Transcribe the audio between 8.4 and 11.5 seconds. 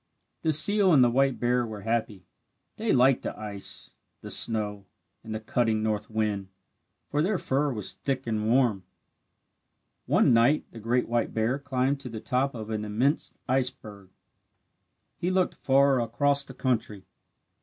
warm. One night the great white